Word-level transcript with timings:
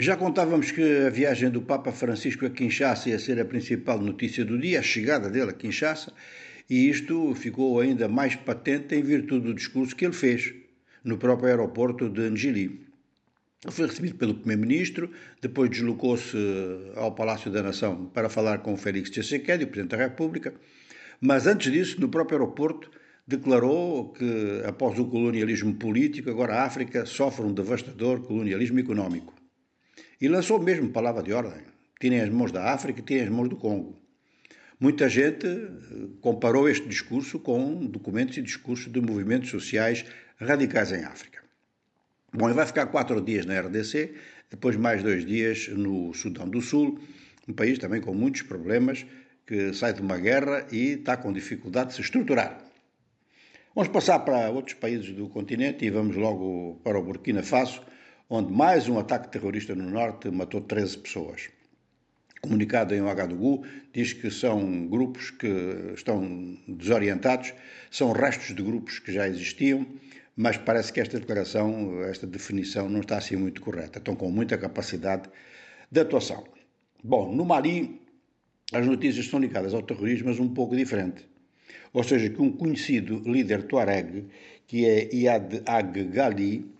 Já 0.00 0.16
contávamos 0.16 0.70
que 0.70 1.06
a 1.08 1.10
viagem 1.10 1.50
do 1.50 1.60
Papa 1.60 1.90
Francisco 1.90 2.46
a 2.46 2.50
Kinshasa 2.50 3.08
ia 3.08 3.18
ser 3.18 3.40
a 3.40 3.44
principal 3.44 4.00
notícia 4.00 4.44
do 4.44 4.56
dia, 4.56 4.78
a 4.78 4.82
chegada 4.82 5.28
dele 5.28 5.50
a 5.50 5.52
Kinshasa, 5.52 6.12
e 6.70 6.88
isto 6.88 7.34
ficou 7.34 7.80
ainda 7.80 8.06
mais 8.06 8.36
patente 8.36 8.94
em 8.94 9.02
virtude 9.02 9.46
do 9.46 9.54
discurso 9.54 9.96
que 9.96 10.04
ele 10.04 10.14
fez 10.14 10.54
no 11.02 11.18
próprio 11.18 11.48
aeroporto 11.48 12.08
de. 12.08 12.22
Ele 12.22 12.86
foi 13.68 13.88
recebido 13.88 14.14
pelo 14.14 14.34
Primeiro-Ministro, 14.34 15.10
depois 15.42 15.68
deslocou-se 15.68 16.36
ao 16.94 17.12
Palácio 17.12 17.50
da 17.50 17.60
Nação 17.60 18.06
para 18.14 18.28
falar 18.28 18.58
com 18.58 18.76
Félix 18.76 19.10
Tshisekedi, 19.10 19.64
o 19.64 19.66
Presidente 19.66 19.96
da 19.96 20.04
República, 20.04 20.54
mas 21.20 21.44
antes 21.48 21.72
disso, 21.72 22.00
no 22.00 22.08
próprio 22.08 22.38
aeroporto, 22.38 22.88
declarou 23.26 24.12
que 24.12 24.62
após 24.64 24.96
o 24.96 25.06
colonialismo 25.06 25.74
político, 25.74 26.30
agora 26.30 26.54
a 26.54 26.62
África 26.62 27.04
sofre 27.04 27.44
um 27.44 27.52
devastador 27.52 28.20
colonialismo 28.20 28.78
económico. 28.78 29.37
E 30.20 30.26
lançou 30.26 30.58
mesmo 30.58 30.90
palavra 30.90 31.22
de 31.22 31.32
ordem. 31.32 31.62
Tirem 32.00 32.20
as 32.20 32.28
mãos 32.28 32.50
da 32.50 32.72
África, 32.72 33.00
tirem 33.02 33.24
as 33.24 33.30
mãos 33.30 33.48
do 33.48 33.56
Congo. 33.56 33.96
Muita 34.80 35.08
gente 35.08 35.46
eh, 35.46 35.68
comparou 36.20 36.68
este 36.68 36.88
discurso 36.88 37.38
com 37.38 37.86
documentos 37.86 38.36
e 38.36 38.42
discursos 38.42 38.92
de 38.92 39.00
movimentos 39.00 39.50
sociais 39.50 40.04
radicais 40.40 40.92
em 40.92 41.04
África. 41.04 41.42
Bom, 42.32 42.46
ele 42.46 42.54
vai 42.54 42.66
ficar 42.66 42.86
quatro 42.86 43.20
dias 43.20 43.46
na 43.46 43.60
RDC, 43.60 44.14
depois 44.50 44.76
mais 44.76 45.02
dois 45.02 45.24
dias 45.24 45.68
no 45.68 46.12
Sudão 46.14 46.48
do 46.48 46.60
Sul, 46.60 47.00
um 47.48 47.52
país 47.52 47.78
também 47.78 48.00
com 48.00 48.12
muitos 48.12 48.42
problemas, 48.42 49.06
que 49.46 49.72
sai 49.72 49.92
de 49.92 50.00
uma 50.02 50.18
guerra 50.18 50.66
e 50.70 50.94
está 50.94 51.16
com 51.16 51.32
dificuldade 51.32 51.90
de 51.90 51.94
se 51.94 52.00
estruturar. 52.02 52.62
Vamos 53.74 53.90
passar 53.92 54.18
para 54.20 54.50
outros 54.50 54.74
países 54.74 55.10
do 55.14 55.28
continente 55.28 55.84
e 55.84 55.90
vamos 55.90 56.16
logo 56.16 56.80
para 56.84 56.98
o 56.98 57.02
Burkina 57.02 57.42
Faso, 57.42 57.82
onde 58.30 58.52
mais 58.52 58.88
um 58.88 58.98
ataque 58.98 59.30
terrorista 59.30 59.74
no 59.74 59.88
norte 59.88 60.30
matou 60.30 60.60
13 60.60 60.98
pessoas. 60.98 61.48
Comunicado 62.40 62.94
em 62.94 63.00
Ouagadougou 63.00 63.64
diz 63.92 64.12
que 64.12 64.30
são 64.30 64.86
grupos 64.86 65.30
que 65.30 65.48
estão 65.94 66.56
desorientados, 66.68 67.52
são 67.90 68.12
restos 68.12 68.54
de 68.54 68.62
grupos 68.62 68.98
que 68.98 69.12
já 69.12 69.26
existiam, 69.26 69.86
mas 70.36 70.56
parece 70.56 70.92
que 70.92 71.00
esta 71.00 71.18
declaração, 71.18 72.02
esta 72.04 72.26
definição 72.26 72.88
não 72.88 73.00
está 73.00 73.18
assim 73.18 73.34
muito 73.34 73.60
correta. 73.60 73.98
Estão 73.98 74.14
com 74.14 74.30
muita 74.30 74.56
capacidade 74.56 75.28
de 75.90 76.00
atuação. 76.00 76.44
Bom, 77.02 77.34
no 77.34 77.44
Mali 77.44 78.00
as 78.72 78.86
notícias 78.86 79.24
estão 79.24 79.40
ligadas 79.40 79.72
ao 79.72 79.82
terrorismo, 79.82 80.28
mas 80.28 80.38
um 80.38 80.52
pouco 80.52 80.76
diferente. 80.76 81.26
Ou 81.92 82.04
seja, 82.04 82.28
que 82.28 82.40
um 82.40 82.52
conhecido 82.52 83.22
líder 83.24 83.62
tuareg, 83.64 84.26
que 84.66 84.84
é 84.84 85.12
Iad 85.14 85.62
Ag 85.66 86.04
Ghali, 86.04 86.70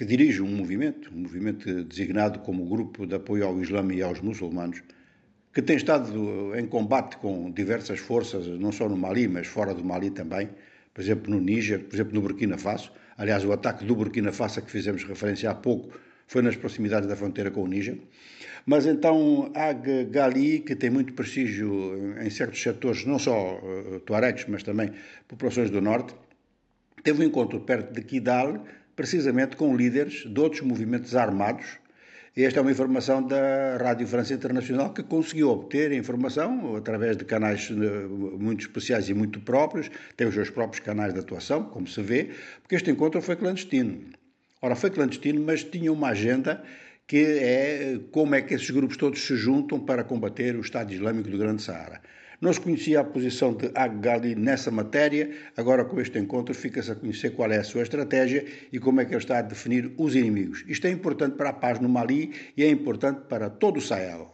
que 0.00 0.06
dirige 0.06 0.40
um 0.40 0.48
movimento, 0.48 1.10
um 1.14 1.18
movimento 1.18 1.84
designado 1.84 2.38
como 2.38 2.64
Grupo 2.64 3.06
de 3.06 3.16
Apoio 3.16 3.46
ao 3.46 3.60
Islã 3.60 3.86
e 3.92 4.00
aos 4.00 4.18
Muçulmanos, 4.22 4.82
que 5.52 5.60
tem 5.60 5.76
estado 5.76 6.56
em 6.56 6.66
combate 6.66 7.18
com 7.18 7.50
diversas 7.50 7.98
forças, 7.98 8.46
não 8.46 8.72
só 8.72 8.88
no 8.88 8.96
Mali, 8.96 9.28
mas 9.28 9.46
fora 9.46 9.74
do 9.74 9.84
Mali 9.84 10.10
também, 10.10 10.48
por 10.94 11.02
exemplo, 11.02 11.30
no 11.30 11.38
Níger, 11.38 11.80
por 11.80 11.94
exemplo, 11.94 12.14
no 12.14 12.22
Burkina 12.22 12.56
Faso. 12.56 12.90
Aliás, 13.18 13.44
o 13.44 13.52
ataque 13.52 13.84
do 13.84 13.94
Burkina 13.94 14.32
Faso 14.32 14.60
a 14.60 14.62
que 14.62 14.70
fizemos 14.70 15.04
referência 15.04 15.50
há 15.50 15.54
pouco 15.54 15.90
foi 16.26 16.40
nas 16.40 16.56
proximidades 16.56 17.06
da 17.06 17.14
fronteira 17.14 17.50
com 17.50 17.62
o 17.62 17.66
Níger. 17.66 17.98
Mas 18.64 18.86
então 18.86 19.52
Ag 19.54 20.06
Gali, 20.06 20.60
que 20.60 20.74
tem 20.74 20.88
muito 20.88 21.12
prestígio 21.12 22.16
em 22.18 22.30
certos 22.30 22.62
setores, 22.62 23.04
não 23.04 23.18
só 23.18 23.58
uh, 23.58 24.00
tuaregs, 24.00 24.46
mas 24.48 24.62
também 24.62 24.92
populações 25.28 25.68
do 25.68 25.82
norte, 25.82 26.14
teve 27.02 27.22
um 27.22 27.26
encontro 27.26 27.60
perto 27.60 27.92
de 27.92 28.00
Kidal, 28.00 28.64
precisamente 29.00 29.56
com 29.56 29.74
líderes 29.74 30.26
de 30.26 30.38
outros 30.38 30.60
movimentos 30.60 31.16
armados. 31.16 31.64
Esta 32.36 32.58
é 32.58 32.62
uma 32.62 32.70
informação 32.70 33.26
da 33.26 33.78
Rádio 33.78 34.06
França 34.06 34.34
Internacional 34.34 34.92
que 34.92 35.02
conseguiu 35.02 35.48
obter 35.48 35.90
informação 35.92 36.76
através 36.76 37.16
de 37.16 37.24
canais 37.24 37.70
eh, 37.70 38.06
muito 38.38 38.60
especiais 38.60 39.08
e 39.08 39.14
muito 39.14 39.40
próprios, 39.40 39.90
tem 40.18 40.26
os 40.26 40.34
seus 40.34 40.50
próprios 40.50 40.84
canais 40.84 41.14
de 41.14 41.20
atuação, 41.20 41.64
como 41.64 41.86
se 41.86 42.02
vê, 42.02 42.28
porque 42.60 42.74
este 42.74 42.90
encontro 42.90 43.22
foi 43.22 43.36
clandestino. 43.36 44.02
Ora, 44.60 44.76
foi 44.76 44.90
clandestino, 44.90 45.42
mas 45.42 45.64
tinha 45.64 45.90
uma 45.90 46.08
agenda 46.08 46.62
que 47.10 47.24
é 47.24 47.98
como 48.12 48.36
é 48.36 48.40
que 48.40 48.54
esses 48.54 48.70
grupos 48.70 48.96
todos 48.96 49.20
se 49.20 49.34
juntam 49.34 49.80
para 49.80 50.04
combater 50.04 50.54
o 50.54 50.60
Estado 50.60 50.94
Islâmico 50.94 51.28
do 51.28 51.36
Grande 51.36 51.60
Saara. 51.60 52.00
Não 52.40 52.52
se 52.52 52.60
conhecia 52.60 53.00
a 53.00 53.04
posição 53.04 53.52
de 53.52 53.68
Ag-Ghali 53.74 54.36
nessa 54.36 54.70
matéria, 54.70 55.28
agora 55.56 55.84
com 55.84 56.00
este 56.00 56.20
encontro 56.20 56.54
fica-se 56.54 56.92
a 56.92 56.94
conhecer 56.94 57.30
qual 57.30 57.50
é 57.50 57.58
a 57.58 57.64
sua 57.64 57.82
estratégia 57.82 58.44
e 58.72 58.78
como 58.78 59.00
é 59.00 59.04
que 59.04 59.10
ele 59.10 59.18
está 59.18 59.40
a 59.40 59.42
definir 59.42 59.92
os 59.98 60.14
inimigos. 60.14 60.64
Isto 60.68 60.86
é 60.86 60.90
importante 60.90 61.34
para 61.34 61.48
a 61.48 61.52
paz 61.52 61.80
no 61.80 61.88
Mali 61.88 62.32
e 62.56 62.62
é 62.62 62.70
importante 62.70 63.22
para 63.28 63.50
todo 63.50 63.78
o 63.78 63.80
Sahel. 63.80 64.32